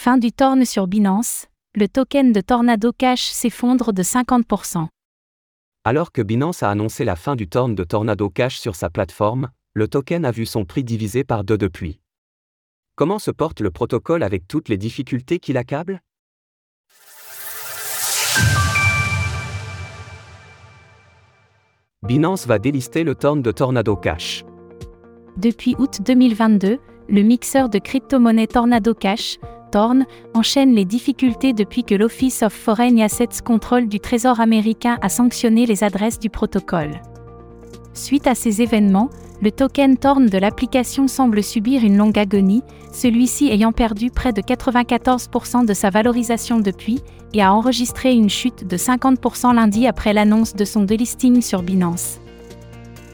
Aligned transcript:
Fin 0.00 0.16
du 0.16 0.30
torn 0.30 0.64
sur 0.64 0.86
Binance, 0.86 1.46
le 1.74 1.88
token 1.88 2.30
de 2.30 2.40
Tornado 2.40 2.92
Cash 2.92 3.30
s'effondre 3.30 3.92
de 3.92 4.04
50%. 4.04 4.86
Alors 5.82 6.12
que 6.12 6.22
Binance 6.22 6.62
a 6.62 6.70
annoncé 6.70 7.04
la 7.04 7.16
fin 7.16 7.34
du 7.34 7.48
torn 7.48 7.74
de 7.74 7.82
Tornado 7.82 8.30
Cash 8.30 8.60
sur 8.60 8.76
sa 8.76 8.90
plateforme, 8.90 9.48
le 9.74 9.88
token 9.88 10.24
a 10.24 10.30
vu 10.30 10.46
son 10.46 10.64
prix 10.64 10.84
divisé 10.84 11.24
par 11.24 11.42
deux 11.42 11.58
depuis. 11.58 11.98
Comment 12.94 13.18
se 13.18 13.32
porte 13.32 13.60
le 13.60 13.72
protocole 13.72 14.22
avec 14.22 14.46
toutes 14.46 14.68
les 14.68 14.76
difficultés 14.76 15.40
qui 15.40 15.52
l'accablent 15.52 16.00
Binance 22.06 22.46
va 22.46 22.60
délister 22.60 23.02
le 23.02 23.16
torn 23.16 23.42
de 23.42 23.50
Tornado 23.50 23.96
Cash. 23.96 24.44
Depuis 25.36 25.74
août 25.76 25.98
2022, 26.06 26.78
le 27.08 27.22
mixeur 27.22 27.68
de 27.68 27.80
crypto-monnaie 27.80 28.46
Tornado 28.46 28.94
Cash, 28.94 29.38
Torn, 29.70 30.04
enchaîne 30.34 30.74
les 30.74 30.84
difficultés 30.84 31.52
depuis 31.52 31.84
que 31.84 31.94
l'Office 31.94 32.42
of 32.42 32.52
Foreign 32.52 33.00
Assets 33.00 33.42
Control 33.44 33.88
du 33.88 34.00
Trésor 34.00 34.40
américain 34.40 34.98
a 35.02 35.08
sanctionné 35.08 35.66
les 35.66 35.84
adresses 35.84 36.18
du 36.18 36.30
protocole. 36.30 37.00
Suite 37.94 38.26
à 38.26 38.34
ces 38.34 38.62
événements, 38.62 39.10
le 39.40 39.52
token 39.52 39.96
Torn 39.96 40.26
de 40.26 40.38
l'application 40.38 41.06
semble 41.06 41.42
subir 41.42 41.84
une 41.84 41.96
longue 41.96 42.18
agonie, 42.18 42.62
celui-ci 42.92 43.48
ayant 43.48 43.72
perdu 43.72 44.10
près 44.10 44.32
de 44.32 44.40
94% 44.40 45.64
de 45.64 45.74
sa 45.74 45.90
valorisation 45.90 46.58
depuis, 46.58 47.00
et 47.34 47.42
a 47.42 47.52
enregistré 47.52 48.12
une 48.12 48.30
chute 48.30 48.66
de 48.66 48.76
50% 48.76 49.54
lundi 49.54 49.86
après 49.86 50.12
l'annonce 50.12 50.54
de 50.54 50.64
son 50.64 50.82
delisting 50.82 51.40
sur 51.42 51.62
Binance. 51.62 52.20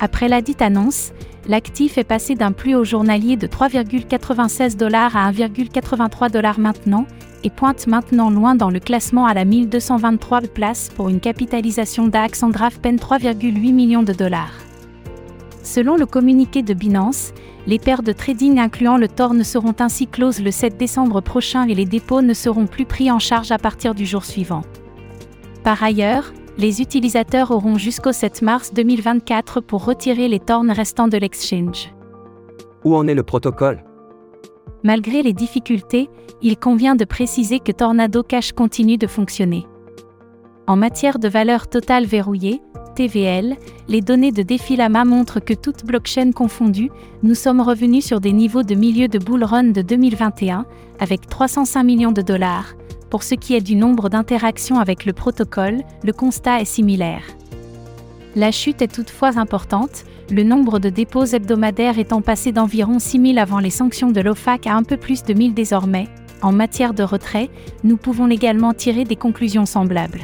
Après 0.00 0.28
la 0.28 0.40
dite 0.40 0.62
annonce, 0.62 1.12
l'actif 1.46 1.98
est 1.98 2.04
passé 2.04 2.34
d'un 2.34 2.52
plus 2.52 2.74
haut 2.74 2.84
journalier 2.84 3.36
de 3.36 3.46
3,96 3.46 4.76
dollars 4.76 5.16
à 5.16 5.30
1,83 5.30 6.30
dollars 6.30 6.58
maintenant, 6.58 7.06
et 7.44 7.50
pointe 7.50 7.86
maintenant 7.86 8.30
loin 8.30 8.54
dans 8.54 8.70
le 8.70 8.80
classement 8.80 9.26
à 9.26 9.34
la 9.34 9.44
1223 9.44 10.40
place 10.42 10.88
pour 10.94 11.10
une 11.10 11.20
capitalisation 11.20 12.08
d'AX 12.08 12.42
en 12.42 12.50
peine 12.50 12.96
3,8 12.96 13.72
millions 13.72 14.02
de 14.02 14.14
dollars. 14.14 14.54
Selon 15.62 15.96
le 15.96 16.06
communiqué 16.06 16.62
de 16.62 16.74
Binance, 16.74 17.32
les 17.66 17.78
paires 17.78 18.02
de 18.02 18.12
trading 18.12 18.58
incluant 18.58 18.96
le 18.96 19.08
TORN 19.08 19.42
seront 19.44 19.74
ainsi 19.78 20.06
closes 20.06 20.42
le 20.42 20.50
7 20.50 20.76
décembre 20.76 21.20
prochain 21.20 21.66
et 21.66 21.74
les 21.74 21.86
dépôts 21.86 22.22
ne 22.22 22.34
seront 22.34 22.66
plus 22.66 22.84
pris 22.84 23.10
en 23.10 23.18
charge 23.18 23.52
à 23.52 23.58
partir 23.58 23.94
du 23.94 24.04
jour 24.04 24.24
suivant. 24.24 24.62
Par 25.62 25.82
ailleurs, 25.82 26.32
les 26.56 26.80
utilisateurs 26.80 27.50
auront 27.50 27.78
jusqu'au 27.78 28.12
7 28.12 28.42
mars 28.42 28.72
2024 28.72 29.60
pour 29.60 29.84
retirer 29.84 30.28
les 30.28 30.40
tornes 30.40 30.70
restants 30.70 31.08
de 31.08 31.16
l'exchange. 31.16 31.92
Où 32.84 32.94
en 32.94 33.06
est 33.06 33.14
le 33.14 33.22
protocole? 33.22 33.84
Malgré 34.82 35.22
les 35.22 35.32
difficultés, 35.32 36.08
il 36.42 36.58
convient 36.58 36.94
de 36.94 37.04
préciser 37.04 37.58
que 37.58 37.72
Tornado 37.72 38.22
Cash 38.22 38.52
continue 38.52 38.98
de 38.98 39.06
fonctionner. 39.06 39.66
En 40.66 40.76
matière 40.76 41.18
de 41.18 41.28
valeur 41.28 41.68
totale 41.68 42.04
verrouillée, 42.04 42.60
TVL, 42.94 43.56
les 43.88 44.00
données 44.00 44.30
de 44.30 44.42
Defilama 44.42 45.04
montrent 45.04 45.40
que 45.40 45.54
toutes 45.54 45.84
blockchains 45.84 46.32
confondues, 46.32 46.90
nous 47.22 47.34
sommes 47.34 47.60
revenus 47.60 48.04
sur 48.04 48.20
des 48.20 48.32
niveaux 48.32 48.62
de 48.62 48.74
milieu 48.74 49.08
de 49.08 49.18
bull 49.18 49.42
run 49.42 49.64
de 49.64 49.82
2021, 49.82 50.64
avec 51.00 51.26
305 51.26 51.82
millions 51.82 52.12
de 52.12 52.22
dollars. 52.22 52.74
Pour 53.14 53.22
ce 53.22 53.36
qui 53.36 53.54
est 53.54 53.60
du 53.60 53.76
nombre 53.76 54.08
d'interactions 54.08 54.80
avec 54.80 55.04
le 55.04 55.12
protocole, 55.12 55.82
le 56.02 56.12
constat 56.12 56.60
est 56.60 56.64
similaire. 56.64 57.22
La 58.34 58.50
chute 58.50 58.82
est 58.82 58.92
toutefois 58.92 59.38
importante, 59.38 60.02
le 60.32 60.42
nombre 60.42 60.80
de 60.80 60.88
dépôts 60.88 61.24
hebdomadaires 61.24 62.00
étant 62.00 62.22
passé 62.22 62.50
d'environ 62.50 62.98
6000 62.98 63.38
avant 63.38 63.60
les 63.60 63.70
sanctions 63.70 64.10
de 64.10 64.20
l'OFAC 64.20 64.66
à 64.66 64.74
un 64.74 64.82
peu 64.82 64.96
plus 64.96 65.22
de 65.22 65.32
1000 65.32 65.54
désormais. 65.54 66.08
En 66.42 66.50
matière 66.50 66.92
de 66.92 67.04
retrait, 67.04 67.50
nous 67.84 67.96
pouvons 67.96 68.28
également 68.28 68.74
tirer 68.74 69.04
des 69.04 69.14
conclusions 69.14 69.64
semblables. 69.64 70.22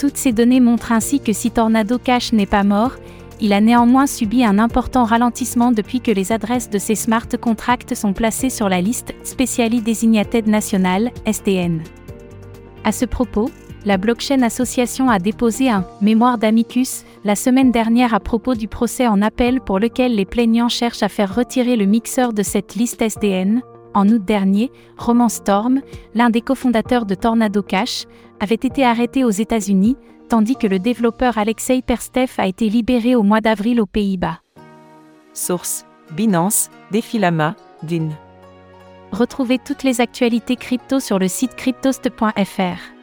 Toutes 0.00 0.16
ces 0.16 0.32
données 0.32 0.58
montrent 0.58 0.90
ainsi 0.90 1.20
que 1.20 1.32
si 1.32 1.52
Tornado 1.52 1.98
Cash 1.98 2.32
n'est 2.32 2.46
pas 2.46 2.64
mort, 2.64 2.96
il 3.40 3.52
a 3.52 3.60
néanmoins 3.60 4.06
subi 4.06 4.44
un 4.44 4.58
important 4.58 5.04
ralentissement 5.04 5.72
depuis 5.72 6.00
que 6.00 6.10
les 6.10 6.32
adresses 6.32 6.70
de 6.70 6.78
ses 6.78 6.94
smart 6.94 7.28
contracts 7.40 7.94
sont 7.94 8.12
placées 8.12 8.50
sur 8.50 8.68
la 8.68 8.80
liste 8.80 9.14
Specially 9.24 9.82
Designated 9.82 10.46
National, 10.46 11.10
SDN. 11.26 11.82
À 12.84 12.92
ce 12.92 13.04
propos, 13.04 13.50
la 13.84 13.98
Blockchain 13.98 14.42
Association 14.42 15.10
a 15.10 15.18
déposé 15.18 15.68
un 15.68 15.86
mémoire 16.00 16.38
d'amicus 16.38 17.04
la 17.24 17.36
semaine 17.36 17.70
dernière 17.70 18.14
à 18.14 18.20
propos 18.20 18.54
du 18.54 18.68
procès 18.68 19.06
en 19.06 19.22
appel 19.22 19.60
pour 19.60 19.78
lequel 19.78 20.14
les 20.14 20.24
plaignants 20.24 20.68
cherchent 20.68 21.02
à 21.02 21.08
faire 21.08 21.34
retirer 21.34 21.76
le 21.76 21.84
mixeur 21.84 22.32
de 22.32 22.42
cette 22.42 22.74
liste 22.74 23.02
SDN. 23.02 23.62
En 23.94 24.08
août 24.08 24.24
dernier, 24.24 24.70
Roman 24.98 25.28
Storm, 25.28 25.80
l'un 26.14 26.30
des 26.30 26.40
cofondateurs 26.40 27.06
de 27.06 27.14
Tornado 27.14 27.62
Cash, 27.62 28.04
avait 28.40 28.54
été 28.54 28.84
arrêté 28.84 29.24
aux 29.24 29.30
États-Unis, 29.30 29.96
tandis 30.28 30.56
que 30.56 30.66
le 30.66 30.78
développeur 30.78 31.38
Alexei 31.38 31.82
Perstev 31.82 32.32
a 32.38 32.46
été 32.46 32.68
libéré 32.68 33.14
au 33.14 33.22
mois 33.22 33.40
d'avril 33.40 33.80
aux 33.80 33.86
Pays-Bas. 33.86 34.40
Source 35.32 35.84
Binance, 36.12 36.70
Defilama, 36.92 37.56
DIN. 37.82 38.10
Retrouvez 39.12 39.58
toutes 39.58 39.82
les 39.82 40.00
actualités 40.00 40.56
crypto 40.56 41.00
sur 41.00 41.18
le 41.18 41.28
site 41.28 41.54
cryptost.fr. 41.54 42.95